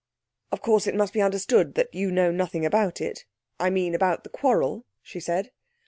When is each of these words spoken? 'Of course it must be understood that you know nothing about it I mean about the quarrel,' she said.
'Of 0.51 0.63
course 0.63 0.87
it 0.87 0.95
must 0.95 1.13
be 1.13 1.21
understood 1.21 1.75
that 1.75 1.93
you 1.93 2.09
know 2.09 2.31
nothing 2.31 2.65
about 2.65 3.01
it 3.01 3.25
I 3.59 3.69
mean 3.69 3.93
about 3.93 4.23
the 4.23 4.31
quarrel,' 4.31 4.83
she 5.03 5.19
said. 5.19 5.51